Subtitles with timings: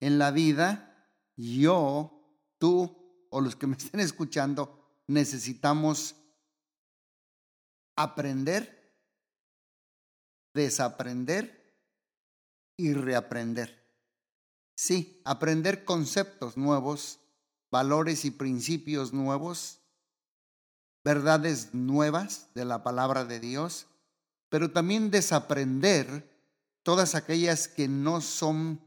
[0.00, 2.10] en la vida, yo,
[2.58, 6.16] tú o los que me estén escuchando, necesitamos
[7.96, 8.94] aprender,
[10.54, 11.76] desaprender
[12.76, 13.78] y reaprender.
[14.74, 17.20] Sí, aprender conceptos nuevos,
[17.70, 19.80] valores y principios nuevos,
[21.04, 23.86] verdades nuevas de la palabra de Dios,
[24.48, 26.30] pero también desaprender
[26.82, 28.80] todas aquellas que no son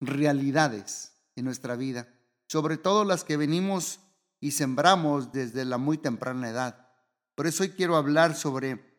[0.00, 2.08] realidades en nuestra vida,
[2.46, 4.00] sobre todo las que venimos
[4.40, 6.88] y sembramos desde la muy temprana edad.
[7.34, 8.90] Por eso hoy quiero hablar sobre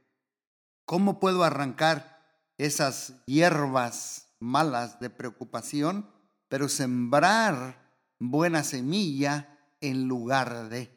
[0.86, 2.22] cómo puedo arrancar
[2.58, 6.10] esas hierbas malas de preocupación,
[6.48, 10.96] pero sembrar buena semilla en lugar de.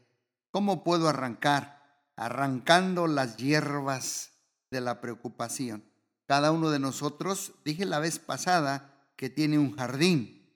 [0.51, 1.83] ¿Cómo puedo arrancar?
[2.17, 4.33] Arrancando las hierbas
[4.71, 5.85] de la preocupación.
[6.27, 8.94] Cada uno de nosotros, dije la vez pasada,
[9.25, 10.53] que tiene un jardín.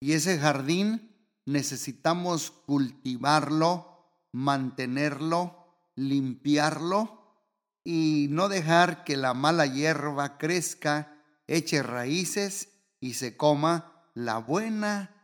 [0.00, 1.14] Y ese jardín
[1.44, 7.44] necesitamos cultivarlo, mantenerlo, limpiarlo
[7.84, 11.14] y no dejar que la mala hierba crezca,
[11.46, 15.14] eche raíces y se coma la buena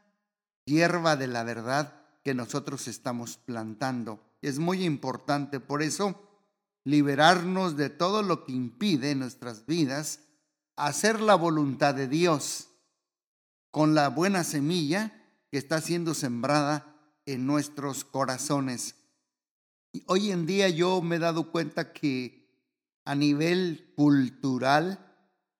[0.67, 4.21] hierba de la verdad que nosotros estamos plantando.
[4.43, 6.29] Es muy importante por eso
[6.85, 10.21] liberarnos de todo lo que impide nuestras vidas
[10.77, 12.69] hacer la voluntad de Dios
[13.77, 15.13] con la buena semilla
[15.51, 16.97] que está siendo sembrada
[17.27, 18.95] en nuestros corazones.
[19.93, 22.49] Y hoy en día yo me he dado cuenta que
[23.05, 24.99] a nivel cultural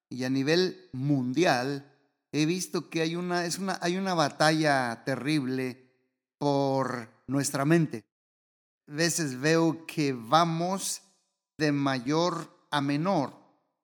[0.09, 1.93] y a nivel mundial
[2.33, 5.93] he visto que hay una, es una, hay una batalla terrible
[6.39, 8.07] por nuestra mente.
[8.89, 11.03] A veces veo que vamos
[11.59, 13.35] de mayor a menor.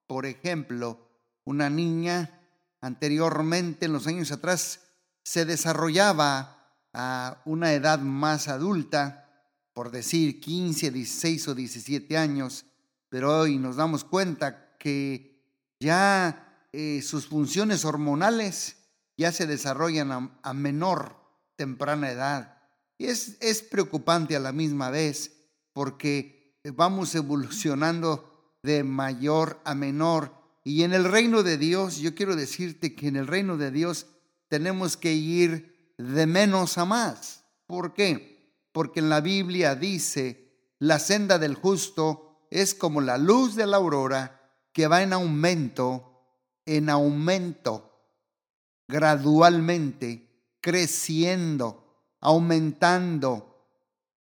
[0.06, 1.06] Por ejemplo,
[1.44, 2.38] una niña
[2.82, 4.80] anteriormente, en los años atrás,
[5.24, 9.30] se desarrollaba a una edad más adulta,
[9.72, 12.66] por decir 15, 16 o 17 años,
[13.08, 15.42] pero hoy nos damos cuenta que
[15.80, 18.76] ya eh, sus funciones hormonales
[19.16, 21.16] ya se desarrollan a, a menor
[21.56, 22.58] temprana edad.
[22.98, 25.32] Y es, es preocupante a la misma vez
[25.72, 32.36] porque vamos evolucionando de mayor a menor y en el reino de Dios, yo quiero
[32.36, 34.06] decirte que en el reino de Dios
[34.48, 37.44] tenemos que ir de menos a más.
[37.66, 38.54] ¿Por qué?
[38.72, 43.78] Porque en la Biblia dice, la senda del justo es como la luz de la
[43.78, 44.40] aurora
[44.72, 46.20] que va en aumento,
[46.64, 47.92] en aumento,
[48.86, 50.28] gradualmente,
[50.60, 53.66] creciendo, aumentando,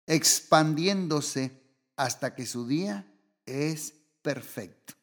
[0.06, 1.62] expandiéndose
[1.96, 3.06] hasta que su día
[3.44, 4.94] es perfecto.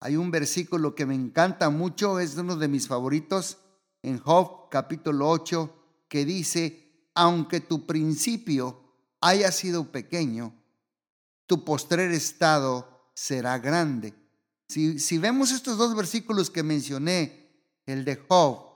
[0.00, 3.58] Hay un versículo que me encanta mucho, es uno de mis favoritos,
[4.02, 5.74] en Job capítulo 8,
[6.08, 8.80] que dice, aunque tu principio
[9.20, 10.54] haya sido pequeño,
[11.46, 14.14] tu postrer estado será grande.
[14.68, 17.48] Si, si vemos estos dos versículos que mencioné,
[17.86, 18.68] el de Job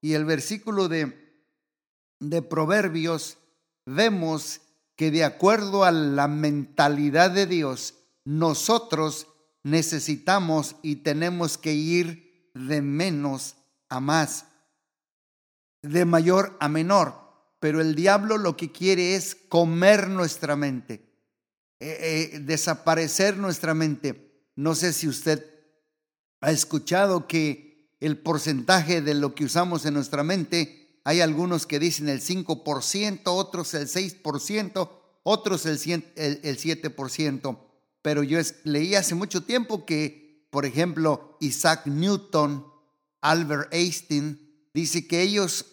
[0.00, 1.46] y el versículo de,
[2.18, 3.38] de Proverbios,
[3.86, 4.60] vemos
[4.96, 9.28] que de acuerdo a la mentalidad de Dios, nosotros
[9.64, 13.56] necesitamos y tenemos que ir de menos
[13.88, 14.46] a más,
[15.82, 17.24] de mayor a menor.
[17.58, 21.10] Pero el diablo lo que quiere es comer nuestra mente,
[21.80, 24.44] eh, eh, desaparecer nuestra mente.
[24.54, 25.44] No sé si usted
[26.40, 31.78] ha escuchado que el porcentaje de lo que usamos en nuestra mente, hay algunos que
[31.78, 34.90] dicen el 5%, otros el 6%,
[35.22, 37.58] otros el, el, el 7%
[38.04, 42.66] pero yo leí hace mucho tiempo que, por ejemplo, Isaac Newton,
[43.22, 45.64] Albert Einstein, dice que ellos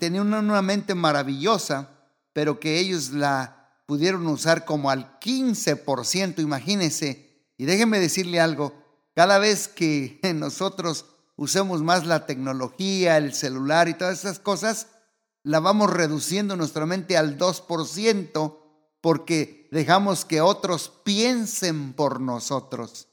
[0.00, 1.88] tenían una mente maravillosa,
[2.32, 7.46] pero que ellos la pudieron usar como al 15%, imagínense.
[7.56, 8.74] Y déjenme decirle algo,
[9.14, 14.88] cada vez que nosotros usemos más la tecnología, el celular y todas esas cosas,
[15.44, 18.58] la vamos reduciendo nuestra mente al 2%,
[19.06, 23.06] porque dejamos que otros piensen por nosotros,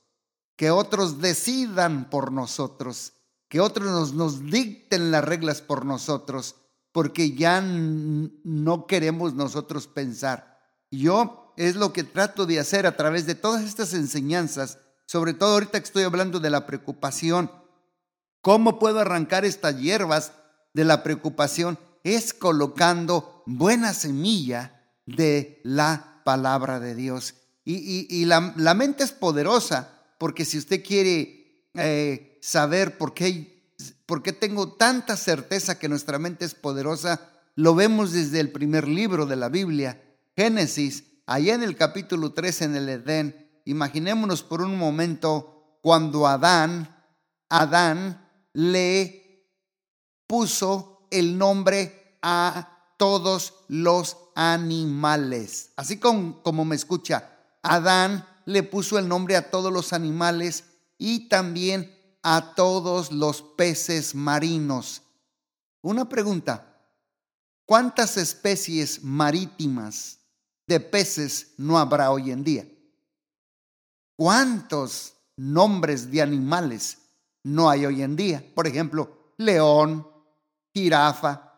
[0.55, 3.13] que otros decidan por nosotros,
[3.47, 6.55] que otros nos, nos dicten las reglas por nosotros,
[6.91, 10.59] porque ya no queremos nosotros pensar.
[10.89, 15.53] Yo es lo que trato de hacer a través de todas estas enseñanzas, sobre todo
[15.53, 17.51] ahorita que estoy hablando de la preocupación.
[18.41, 20.31] ¿Cómo puedo arrancar estas hierbas
[20.73, 21.77] de la preocupación?
[22.03, 24.72] Es colocando buena semilla
[25.05, 27.35] de la palabra de Dios.
[27.65, 28.41] Y, la,
[28.73, 33.53] mente es poderosa, porque si usted quiere eh, saber por qué
[34.05, 37.29] por qué tengo tanta certeza que nuestra mente es poderosa?
[37.55, 40.01] Lo vemos desde el primer libro de la Biblia,
[40.35, 43.61] Génesis, allá en el capítulo 3 en el Edén.
[43.65, 46.95] Imaginémonos por un momento cuando Adán,
[47.49, 49.47] Adán le
[50.27, 55.71] puso el nombre a todos los animales.
[55.75, 57.29] Así como, como me escucha,
[57.61, 60.65] Adán le puso el nombre a todos los animales
[60.97, 65.01] y también a todos los peces marinos.
[65.81, 66.77] Una pregunta,
[67.65, 70.19] ¿cuántas especies marítimas
[70.67, 72.67] de peces no habrá hoy en día?
[74.15, 76.97] ¿Cuántos nombres de animales
[77.43, 78.43] no hay hoy en día?
[78.55, 80.07] Por ejemplo, león,
[80.73, 81.53] jirafa,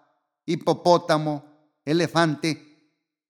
[0.45, 1.45] hipopótamo,
[1.83, 2.64] elefante.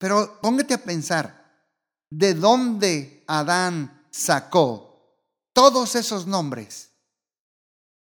[0.06, 1.66] Pero póngate a pensar,
[2.12, 5.18] ¿de dónde Adán sacó
[5.52, 6.92] todos esos nombres?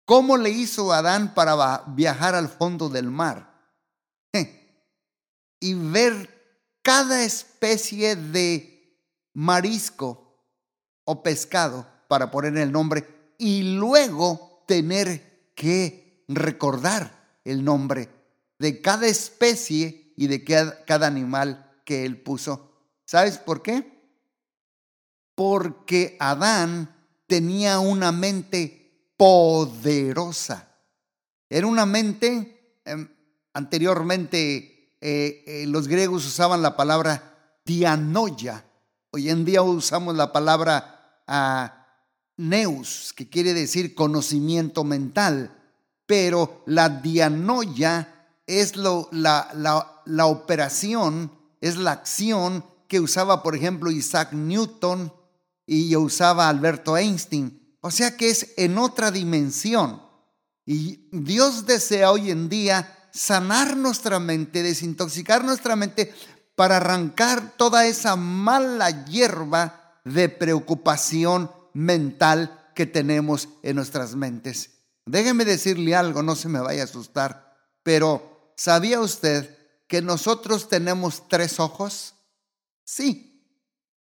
[0.05, 3.49] ¿Cómo le hizo Adán para viajar al fondo del mar?
[5.61, 9.01] Y ver cada especie de
[9.33, 10.51] marisco
[11.05, 13.07] o pescado para poner el nombre
[13.39, 18.09] y luego tener que recordar el nombre
[18.59, 22.71] de cada especie y de cada animal que él puso.
[23.05, 23.93] ¿Sabes por qué?
[25.35, 26.95] Porque Adán
[27.27, 30.69] tenía una mente poderosa.
[31.49, 33.09] Era una mente, em,
[33.53, 38.65] anteriormente eh, eh, los griegos usaban la palabra dianoia,
[39.11, 41.87] hoy en día usamos la palabra ah,
[42.39, 45.55] neus, que quiere decir conocimiento mental,
[46.07, 51.31] pero la dianoia es lo, la, la, la operación,
[51.69, 55.13] es la acción que usaba, por ejemplo, Isaac Newton
[55.67, 60.01] y usaba Alberto Einstein o sea que es en otra dimensión.
[60.65, 66.15] Y Dios desea hoy en día sanar nuestra mente, desintoxicar nuestra mente
[66.55, 74.71] para arrancar toda esa mala hierba de preocupación mental que tenemos en nuestras mentes.
[75.05, 79.59] Déjeme decirle algo, no se me vaya a asustar, pero ¿sabía usted
[79.95, 82.17] que nosotros tenemos tres ojos?
[82.83, 83.47] Sí,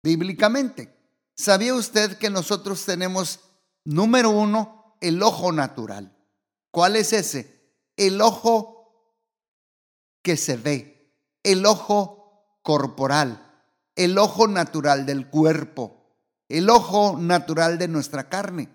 [0.05, 0.97] bíblicamente.
[1.35, 3.41] ¿Sabía usted que nosotros tenemos
[3.85, 6.17] Número uno, el ojo natural.
[6.71, 7.75] ¿Cuál es ese?
[7.97, 9.19] El ojo
[10.23, 13.65] que se ve, el ojo corporal,
[13.97, 16.15] el ojo natural del cuerpo,
[16.49, 18.69] el ojo natural de nuestra carne.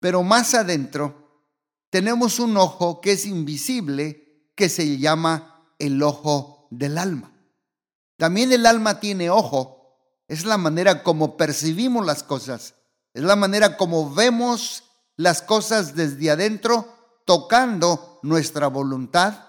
[0.00, 1.44] Pero más adentro
[1.90, 7.32] tenemos un ojo que es invisible, que se llama el ojo del alma.
[8.16, 9.84] También el alma tiene ojo,
[10.28, 12.74] es la manera como percibimos las cosas.
[13.12, 14.84] Es la manera como vemos
[15.16, 16.88] las cosas desde adentro,
[17.24, 19.48] tocando nuestra voluntad,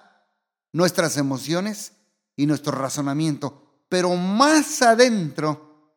[0.72, 1.94] nuestras emociones
[2.36, 3.83] y nuestro razonamiento.
[3.89, 5.94] Pero más adentro,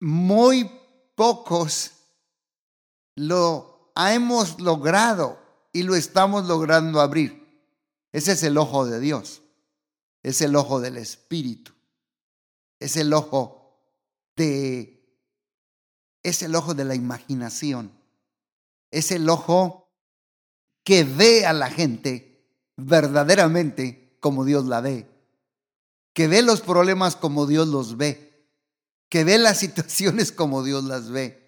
[0.00, 0.70] muy
[1.14, 1.92] pocos
[3.16, 5.38] lo hemos logrado
[5.72, 7.39] y lo estamos logrando abrir.
[8.12, 9.42] Ese es el ojo de Dios.
[10.22, 11.72] Es el ojo del Espíritu.
[12.78, 13.78] Es el ojo
[14.36, 15.00] de
[16.22, 17.92] es el ojo de la imaginación.
[18.90, 19.88] Es el ojo
[20.84, 22.46] que ve a la gente
[22.76, 25.08] verdaderamente como Dios la ve.
[26.12, 28.48] Que ve los problemas como Dios los ve.
[29.08, 31.40] Que ve las situaciones como Dios las ve.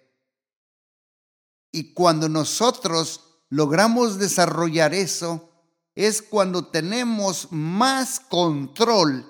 [1.71, 5.52] Y cuando nosotros logramos desarrollar eso,
[5.95, 9.27] es cuando tenemos más control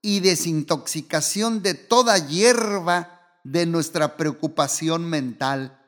[0.00, 5.80] y desintoxicación de toda hierba de nuestra preocupación mental.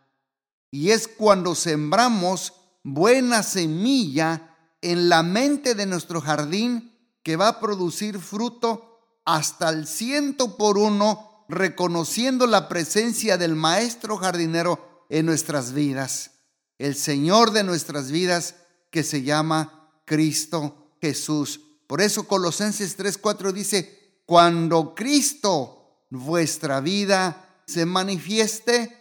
[0.70, 6.92] Y es cuando sembramos buena semilla en la mente de nuestro jardín
[7.22, 14.16] que va a producir fruto hasta el ciento por uno, reconociendo la presencia del Maestro
[14.16, 16.30] jardinero en nuestras vidas,
[16.78, 18.54] el Señor de nuestras vidas
[18.90, 19.75] que se llama
[20.06, 21.60] Cristo Jesús.
[21.86, 28.96] Por eso Colosenses 3:4 dice, cuando Cristo, vuestra vida, se manifieste,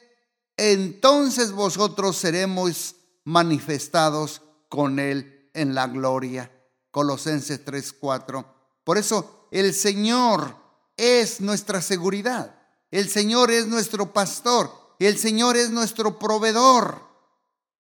[0.58, 6.52] entonces vosotros seremos manifestados con Él en la gloria.
[6.92, 8.46] Colosenses 3:4.
[8.84, 10.56] Por eso el Señor
[10.98, 12.60] es nuestra seguridad.
[12.92, 14.72] El Señor es nuestro pastor.
[15.00, 17.02] El Señor es nuestro proveedor.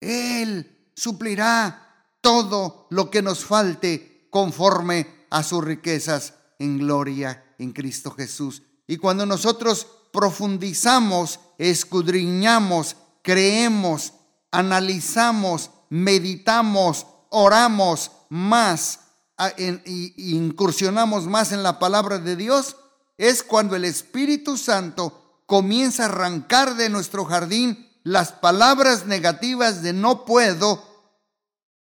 [0.01, 1.88] Él suplirá
[2.21, 8.63] todo lo que nos falte conforme a sus riquezas en gloria en Cristo Jesús.
[8.87, 14.15] Y cuando nosotros profundizamos, escudriñamos, creemos,
[14.51, 19.01] analizamos meditamos, oramos más
[19.87, 22.77] y incursionamos más en la palabra de Dios,
[23.17, 29.93] es cuando el Espíritu Santo comienza a arrancar de nuestro jardín las palabras negativas de
[29.93, 30.83] no puedo,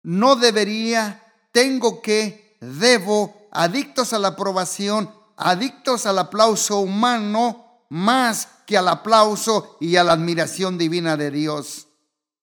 [0.02, 8.78] no debería, tengo que, debo, adictos a la aprobación, adictos al aplauso humano, más que
[8.78, 11.88] al aplauso y a la admiración divina de Dios.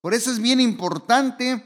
[0.00, 1.64] Por eso es bien importante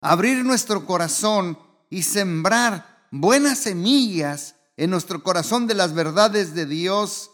[0.00, 7.30] abrir nuestro corazón y sembrar buenas semillas en nuestro corazón de las verdades de Dios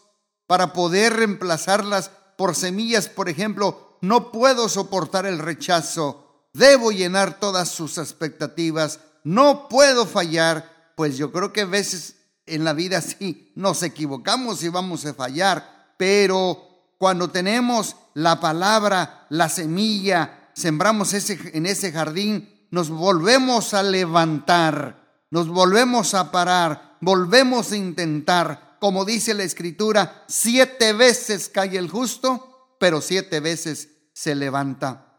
[0.47, 6.22] para poder reemplazarlas por semillas, por ejemplo, no puedo soportar el rechazo,
[6.53, 12.63] debo llenar todas sus expectativas, no puedo fallar, pues yo creo que a veces en
[12.63, 19.49] la vida sí nos equivocamos y vamos a fallar, pero cuando tenemos la palabra, la
[19.49, 27.71] semilla, sembramos ese, en ese jardín, nos volvemos a levantar, nos volvemos a parar, volvemos
[27.71, 28.77] a intentar.
[28.79, 35.12] Como dice la escritura, siete veces cae el justo, pero siete veces se levanta.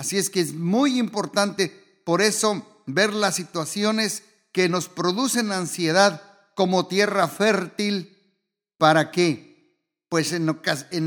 [0.00, 6.22] Así es que es muy importante por eso ver las situaciones que nos producen ansiedad
[6.54, 8.16] como tierra fértil.
[8.78, 9.76] ¿Para qué?
[10.08, 10.46] Pues en,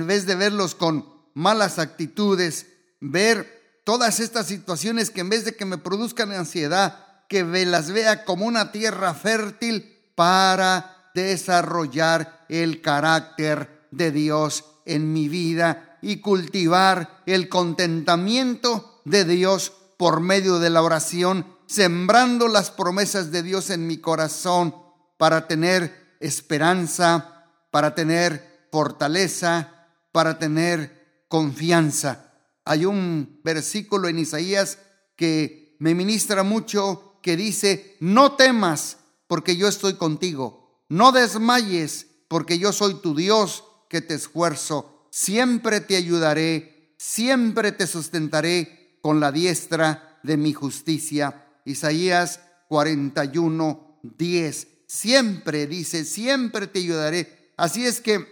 [0.05, 2.67] vez de verlos con malas actitudes,
[3.01, 8.25] ver todas estas situaciones que en vez de que me produzcan ansiedad, que las vea
[8.25, 17.24] como una tierra fértil para desarrollar el carácter de Dios en mi vida y cultivar
[17.25, 23.88] el contentamiento de Dios por medio de la oración, sembrando las promesas de Dios en
[23.88, 24.75] mi corazón
[25.17, 32.33] para tener esperanza, para tener fortaleza, para tener confianza.
[32.65, 34.79] Hay un versículo en Isaías
[35.15, 42.60] que me ministra mucho que dice, no temas porque yo estoy contigo, no desmayes porque
[42.60, 49.32] yo soy tu Dios que te esfuerzo, siempre te ayudaré, siempre te sustentaré con la
[49.32, 51.51] diestra de mi justicia.
[51.65, 57.53] Isaías 41, 10 siempre, dice, siempre te ayudaré.
[57.58, 58.25] Así es que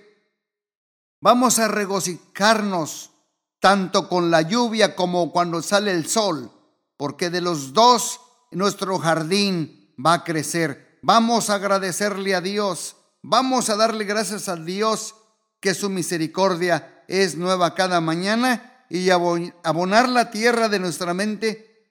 [1.20, 3.12] vamos a regocijarnos
[3.60, 6.52] tanto con la lluvia como cuando sale el sol,
[6.98, 11.00] porque de los dos nuestro jardín va a crecer.
[11.04, 15.14] Vamos a agradecerle a Dios, vamos a darle gracias a Dios
[15.62, 21.88] que su misericordia es nueva cada mañana y abonar la tierra de nuestra mente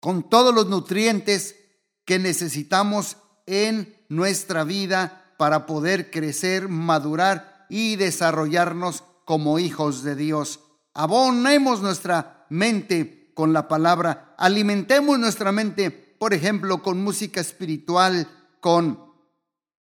[0.00, 1.56] con todos los nutrientes
[2.04, 10.60] que necesitamos en nuestra vida para poder crecer, madurar y desarrollarnos como hijos de Dios.
[10.94, 18.28] Abonemos nuestra mente con la palabra, alimentemos nuestra mente, por ejemplo, con música espiritual,
[18.60, 19.12] con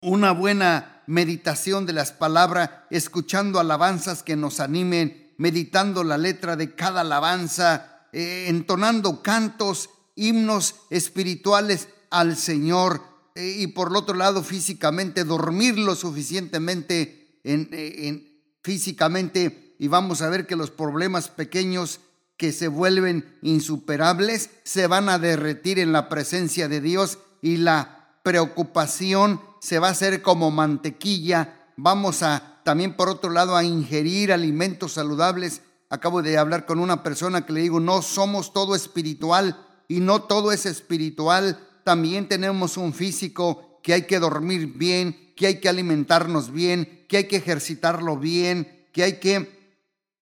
[0.02, 6.76] una buena meditación de las palabras, escuchando alabanzas que nos animen, meditando la letra de
[6.76, 13.02] cada alabanza, eh, entonando cantos, himnos espirituales al Señor
[13.36, 19.88] eh, y por el otro lado físicamente dormir lo suficientemente en, eh, en, físicamente y
[19.88, 22.00] vamos a ver que los problemas pequeños
[22.36, 28.20] que se vuelven insuperables se van a derretir en la presencia de Dios y la
[28.24, 31.72] preocupación se va a hacer como mantequilla.
[31.76, 35.62] Vamos a también por otro lado a ingerir alimentos saludables.
[35.90, 39.60] Acabo de hablar con una persona que le digo, no somos todo espiritual
[39.90, 45.48] y no todo es espiritual también tenemos un físico que hay que dormir bien, que
[45.48, 49.78] hay que alimentarnos bien, que hay que ejercitarlo bien, que hay que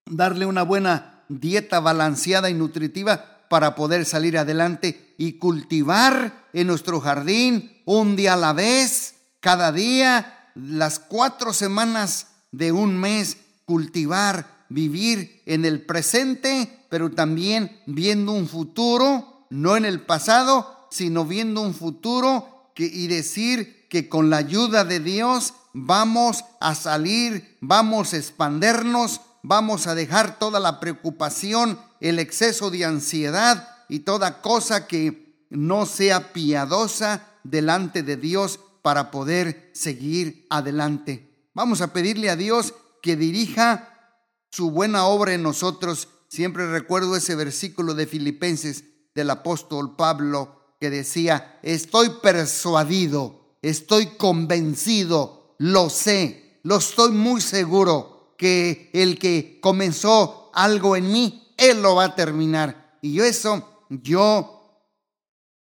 [0.06, 7.02] darle una buena dieta balanceada y nutritiva para poder salir adelante y cultivar en nuestro
[7.02, 9.15] jardín un día a la vez,
[9.46, 17.80] cada día, las cuatro semanas de un mes, cultivar, vivir en el presente, pero también
[17.86, 24.32] viendo un futuro, no en el pasado, sino viendo un futuro y decir que con
[24.32, 30.80] la ayuda de Dios vamos a salir, vamos a expandernos, vamos a dejar toda la
[30.80, 38.60] preocupación, el exceso de ansiedad y toda cosa que no sea piadosa delante de Dios
[38.86, 41.50] para poder seguir adelante.
[41.56, 46.08] Vamos a pedirle a Dios que dirija su buena obra en nosotros.
[46.28, 48.84] Siempre recuerdo ese versículo de Filipenses
[49.16, 58.36] del apóstol Pablo que decía, estoy persuadido, estoy convencido, lo sé, lo estoy muy seguro
[58.38, 63.00] que el que comenzó algo en mí Él lo va a terminar.
[63.02, 64.84] Y eso, yo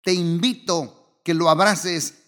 [0.03, 2.26] te invito que lo abraces.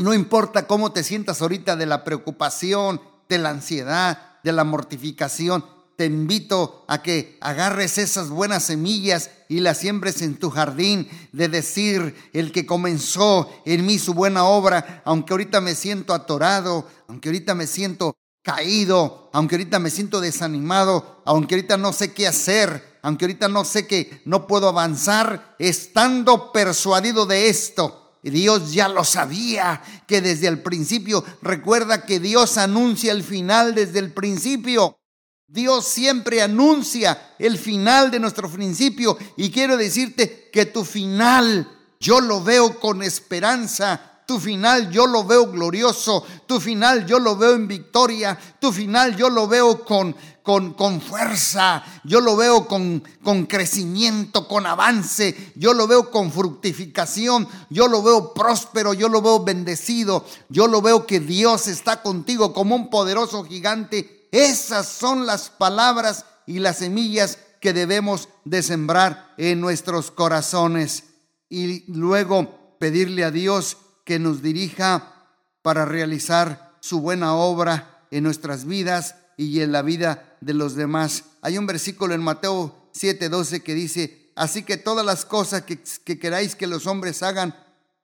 [0.00, 5.64] No importa cómo te sientas ahorita de la preocupación, de la ansiedad, de la mortificación
[5.98, 11.48] te invito a que agarres esas buenas semillas y las siembres en tu jardín, de
[11.48, 17.30] decir, el que comenzó en mí su buena obra, aunque ahorita me siento atorado, aunque
[17.30, 23.00] ahorita me siento caído, aunque ahorita me siento desanimado, aunque ahorita no sé qué hacer,
[23.02, 28.07] aunque ahorita no sé que no puedo avanzar, estando persuadido de esto.
[28.30, 33.98] Dios ya lo sabía, que desde el principio, recuerda que Dios anuncia el final desde
[33.98, 34.98] el principio.
[35.46, 41.70] Dios siempre anuncia el final de nuestro principio y quiero decirte que tu final
[42.00, 44.17] yo lo veo con esperanza.
[44.28, 49.16] Tu final yo lo veo glorioso, tu final yo lo veo en victoria, tu final
[49.16, 55.54] yo lo veo con, con, con, fuerza, yo lo veo con, con crecimiento, con avance,
[55.56, 60.82] yo lo veo con fructificación, yo lo veo próspero, yo lo veo bendecido, yo lo
[60.82, 64.28] veo que Dios está contigo como un poderoso gigante.
[64.30, 71.04] Esas son las palabras y las semillas que debemos de sembrar en nuestros corazones.
[71.48, 75.28] Y luego pedirle a Dios que nos dirija
[75.60, 81.24] para realizar su buena obra en nuestras vidas y en la vida de los demás.
[81.42, 86.18] Hay un versículo en Mateo 7:12 que dice, así que todas las cosas que, que
[86.18, 87.54] queráis que los hombres hagan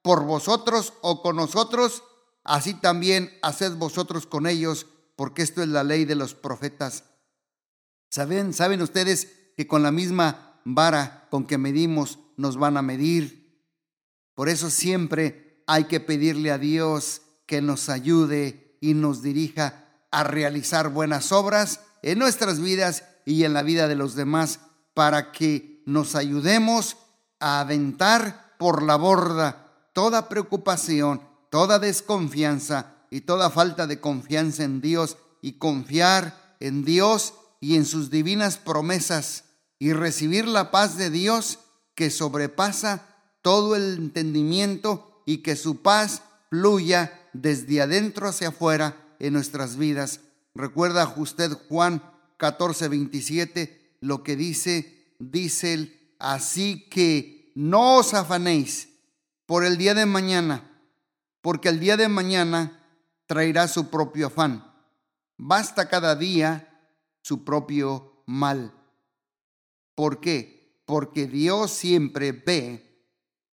[0.02, 2.02] por vosotros o con nosotros,
[2.44, 7.04] así también haced vosotros con ellos porque esto es la ley de los profetas.
[8.10, 13.58] ¿Saben, saben ustedes que con la misma vara con que medimos nos van a medir?
[14.34, 20.24] Por eso siempre hay que pedirle a Dios que nos ayude y nos dirija a
[20.24, 24.60] realizar buenas obras en nuestras vidas y en la vida de los demás
[24.94, 26.96] para que nos ayudemos
[27.40, 34.80] a aventar por la borda toda preocupación, toda desconfianza y toda falta de confianza en
[34.80, 39.44] Dios y confiar en Dios y en sus divinas promesas
[39.78, 41.58] y recibir la paz de Dios
[41.94, 43.06] que sobrepasa
[43.42, 50.20] todo el entendimiento y que su paz fluya desde adentro hacia afuera en nuestras vidas.
[50.54, 52.02] Recuerda usted Juan
[52.36, 58.88] 14, 27, lo que dice, dice él, así que no os afanéis
[59.46, 60.70] por el día de mañana,
[61.40, 62.80] porque el día de mañana
[63.26, 64.72] traerá su propio afán.
[65.36, 66.68] Basta cada día
[67.22, 68.72] su propio mal.
[69.94, 70.82] ¿Por qué?
[70.86, 73.08] Porque Dios siempre ve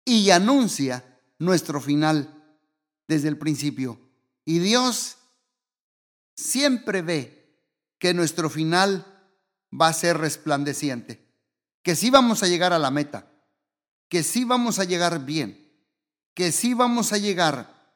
[0.05, 1.10] y anuncia
[1.41, 2.55] nuestro final
[3.07, 3.99] desde el principio.
[4.45, 5.17] Y Dios
[6.35, 7.65] siempre ve
[7.97, 9.05] que nuestro final
[9.73, 11.27] va a ser resplandeciente,
[11.81, 13.31] que sí vamos a llegar a la meta,
[14.07, 15.67] que sí vamos a llegar bien,
[16.35, 17.95] que sí vamos a llegar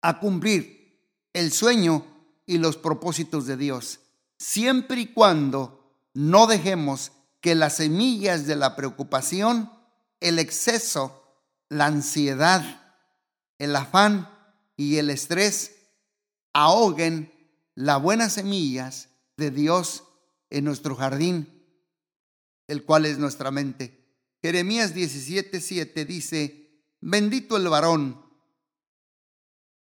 [0.00, 2.06] a cumplir el sueño
[2.46, 4.00] y los propósitos de Dios,
[4.38, 9.70] siempre y cuando no dejemos que las semillas de la preocupación,
[10.20, 11.21] el exceso,
[11.72, 12.94] la ansiedad,
[13.58, 14.28] el afán
[14.76, 15.74] y el estrés
[16.52, 17.32] ahoguen
[17.74, 19.08] las buenas semillas
[19.38, 20.04] de Dios
[20.50, 21.66] en nuestro jardín,
[22.68, 24.06] el cual es nuestra mente.
[24.42, 28.22] Jeremías 17:7 dice, bendito el varón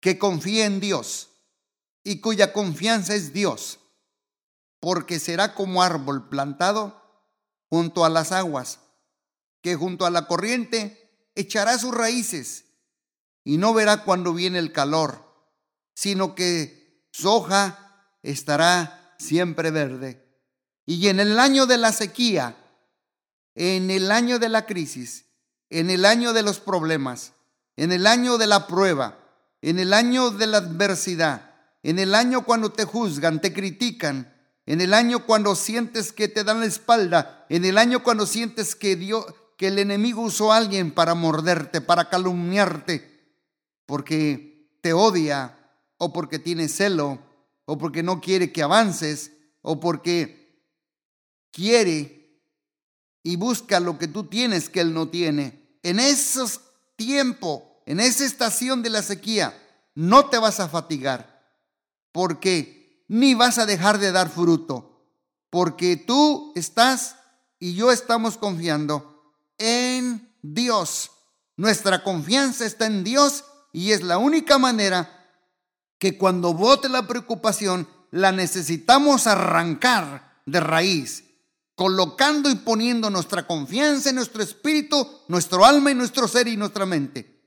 [0.02, 1.30] que confía en Dios
[2.04, 3.80] y cuya confianza es Dios,
[4.82, 7.02] porque será como árbol plantado
[7.70, 8.82] junto a las aguas,
[9.62, 11.07] que junto a la corriente
[11.40, 12.66] echará sus raíces
[13.44, 15.24] y no verá cuando viene el calor,
[15.94, 20.26] sino que su hoja estará siempre verde.
[20.86, 22.58] Y en el año de la sequía,
[23.56, 25.26] en el año de la crisis,
[25.70, 27.34] en el año de los problemas,
[27.76, 29.20] en el año de la prueba,
[29.62, 34.34] en el año de la adversidad, en el año cuando te juzgan, te critican,
[34.66, 38.76] en el año cuando sientes que te dan la espalda, en el año cuando sientes
[38.76, 39.26] que Dios,
[39.58, 43.36] que el enemigo usó a alguien para morderte, para calumniarte,
[43.86, 45.58] porque te odia
[45.98, 47.20] o porque tiene celo
[47.66, 50.64] o porque no quiere que avances o porque
[51.52, 52.42] quiere
[53.24, 55.78] y busca lo que tú tienes que él no tiene.
[55.84, 56.62] En esos
[56.96, 59.58] tiempos en esa estación de la sequía,
[59.96, 61.42] no te vas a fatigar,
[62.12, 65.10] porque ni vas a dejar de dar fruto,
[65.50, 67.16] porque tú estás
[67.60, 69.17] y yo estamos confiando
[69.58, 71.12] en Dios.
[71.56, 73.44] Nuestra confianza está en Dios
[73.74, 75.14] y es la única manera
[76.00, 81.24] que cuando bote la preocupación la necesitamos arrancar de raíz.
[81.76, 86.88] colocando y poniendo nuestra confianza en nuestro espíritu, nuestro alma y nuestro ser y nuestra
[86.88, 87.40] mente.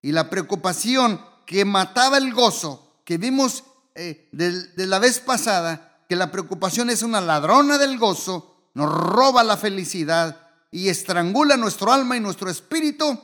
[0.00, 3.64] Y la preocupación que mataba el gozo que vimos
[3.96, 9.42] eh, de la vez pasada, que la preocupación es una ladrona del gozo, nos roba
[9.42, 13.20] la felicidad y estrangula nuestro alma y nuestro espíritu,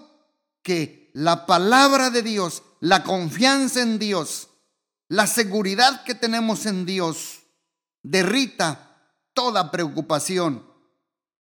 [0.63, 4.51] que la palabra de Dios, la confianza en Dios,
[5.09, 7.41] la seguridad que tenemos en Dios,
[8.03, 10.63] derrita toda preocupación,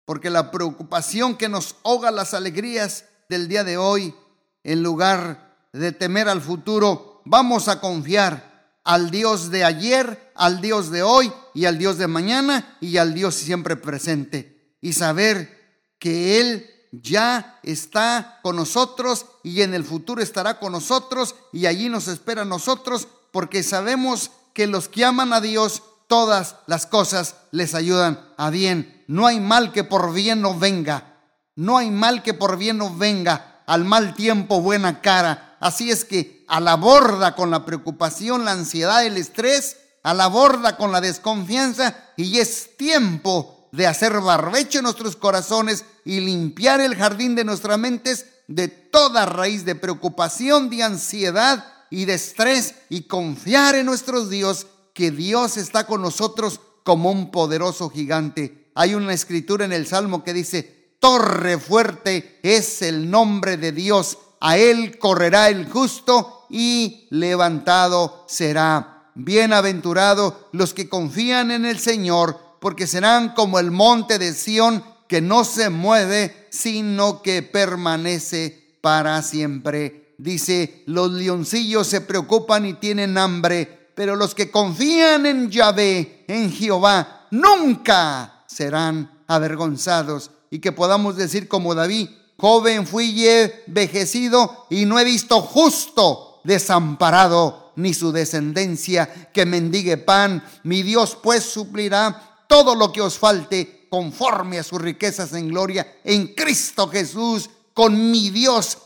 [0.04, 4.16] porque la preocupación que nos ahoga las alegrías del día de hoy,
[4.64, 10.90] en lugar de temer al futuro, vamos a confiar al Dios de ayer, al Dios
[10.90, 14.76] de hoy y al Dios de mañana y al Dios siempre presente.
[14.82, 15.63] Y saber
[16.04, 21.88] que Él ya está con nosotros y en el futuro estará con nosotros y allí
[21.88, 27.38] nos espera a nosotros porque sabemos que los que aman a Dios, todas las cosas
[27.52, 29.06] les ayudan a bien.
[29.08, 31.22] No hay mal que por bien no venga.
[31.56, 33.62] No hay mal que por bien no venga.
[33.66, 35.56] Al mal tiempo buena cara.
[35.62, 40.28] Así es que a la borda con la preocupación, la ansiedad, el estrés, a la
[40.28, 46.80] borda con la desconfianza y es tiempo de hacer barbecho en nuestros corazones y limpiar
[46.80, 52.76] el jardín de nuestras mentes de toda raíz de preocupación, de ansiedad y de estrés
[52.90, 58.70] y confiar en nuestros Dios, que Dios está con nosotros como un poderoso gigante.
[58.76, 64.20] Hay una escritura en el Salmo que dice, torre fuerte es el nombre de Dios,
[64.40, 69.10] a él correrá el justo y levantado será.
[69.16, 75.20] Bienaventurado los que confían en el Señor, porque serán como el monte de Sión que
[75.20, 80.14] no se mueve, sino que permanece para siempre.
[80.18, 86.54] Dice, los leoncillos se preocupan y tienen hambre, pero los que confían en Yahvé, en
[86.54, 90.32] Jehová, nunca serán avergonzados.
[90.50, 96.40] Y que podamos decir como David, joven fui y vejecido y no he visto justo
[96.46, 100.42] desamparado ni su descendencia que mendigue pan.
[100.64, 105.98] Mi Dios pues suplirá todo lo que os falte conforme a sus riquezas en gloria
[106.04, 107.50] en Cristo Jesús.
[107.74, 108.78] Con mi Dios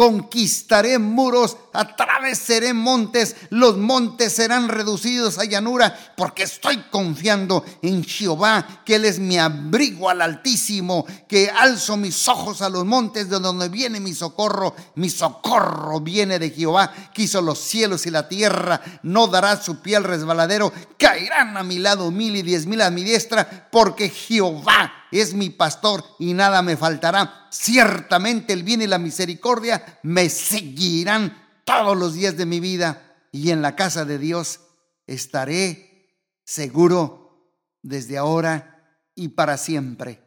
[0.00, 8.80] Conquistaré muros, atravesaré montes, los montes serán reducidos a llanura, porque estoy confiando en Jehová,
[8.86, 13.40] que Él es mi abrigo al Altísimo, que alzo mis ojos a los montes de
[13.40, 14.74] donde viene mi socorro.
[14.94, 19.82] Mi socorro viene de Jehová, que hizo los cielos y la tierra, no dará su
[19.82, 24.08] pie al resbaladero, caerán a mi lado mil y diez mil a mi diestra, porque
[24.08, 27.48] Jehová es mi pastor y nada me faltará.
[27.50, 33.50] Ciertamente el bien y la misericordia me seguirán todos los días de mi vida y
[33.50, 34.60] en la casa de Dios
[35.06, 40.22] estaré seguro desde ahora y para siempre.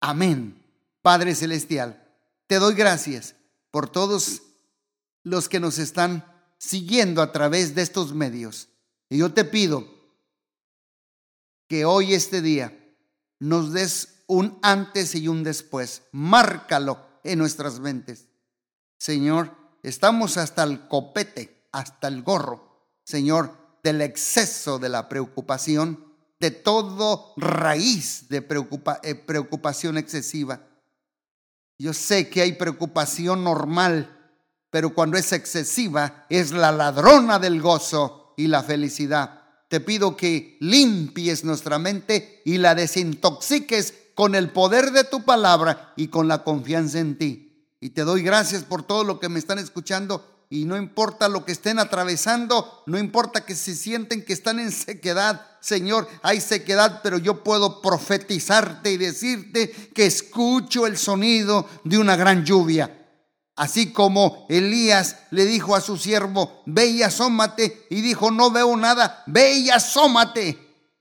[0.00, 0.62] Amén.
[1.00, 2.06] Padre Celestial,
[2.46, 3.34] te doy gracias
[3.70, 4.42] por todos
[5.22, 6.26] los que nos están
[6.58, 8.68] siguiendo a través de estos medios.
[9.08, 9.86] Y yo te pido
[11.68, 12.81] que hoy, este día,
[13.42, 16.02] nos des un antes y un después.
[16.12, 18.28] Márcalo en nuestras mentes.
[18.98, 19.50] Señor,
[19.82, 26.04] estamos hasta el copete, hasta el gorro, Señor, del exceso de la preocupación,
[26.38, 28.46] de todo raíz de
[29.02, 30.60] eh, preocupación excesiva.
[31.78, 34.36] Yo sé que hay preocupación normal,
[34.70, 39.41] pero cuando es excesiva es la ladrona del gozo y la felicidad
[39.72, 45.94] te pido que limpies nuestra mente y la desintoxiques con el poder de tu palabra
[45.96, 47.66] y con la confianza en ti.
[47.80, 51.46] Y te doy gracias por todo lo que me están escuchando y no importa lo
[51.46, 57.00] que estén atravesando, no importa que se sienten que están en sequedad, Señor, hay sequedad,
[57.02, 63.01] pero yo puedo profetizarte y decirte que escucho el sonido de una gran lluvia.
[63.54, 68.76] Así como Elías le dijo a su siervo, ve y asómate, y dijo, no veo
[68.76, 70.58] nada, ve y asómate,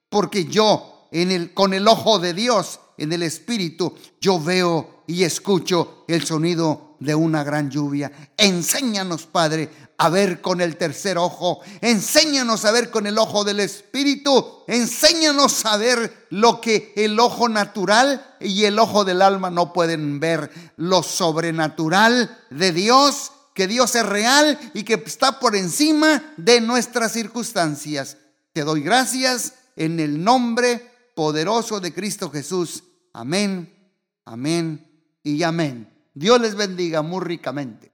[0.10, 5.24] porque yo en el, con el ojo de Dios, en el Espíritu, yo veo y
[5.24, 8.12] escucho el sonido de una gran lluvia.
[8.38, 9.70] Enséñanos, Padre,
[10.02, 11.60] a ver con el tercer ojo.
[11.80, 14.64] Enséñanos a ver con el ojo del Espíritu.
[14.66, 20.20] Enséñanos a ver lo que el ojo natural y el ojo del alma no pueden
[20.20, 20.50] ver.
[20.76, 27.12] Lo sobrenatural de Dios, que Dios es real y que está por encima de nuestras
[27.12, 28.18] circunstancias.
[28.54, 32.84] Te doy gracias en el nombre poderoso de Cristo Jesús.
[33.14, 33.72] Amén,
[34.26, 34.84] amén
[35.22, 35.94] y amén.
[36.16, 37.91] Dios les bendiga muy ricamente.